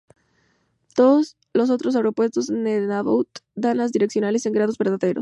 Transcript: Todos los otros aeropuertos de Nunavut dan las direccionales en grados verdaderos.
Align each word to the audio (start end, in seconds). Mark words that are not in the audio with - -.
Todos 0.95 1.37
los 1.53 1.69
otros 1.69 1.95
aeropuertos 1.95 2.47
de 2.47 2.55
Nunavut 2.57 3.29
dan 3.53 3.77
las 3.77 3.91
direccionales 3.91 4.47
en 4.47 4.53
grados 4.53 4.79
verdaderos. 4.79 5.09